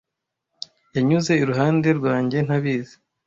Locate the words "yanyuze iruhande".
0.95-1.87